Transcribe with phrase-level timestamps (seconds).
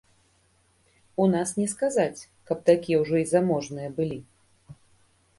[1.25, 4.17] У нас не сказаць, каб такія ўжо і заможныя былі.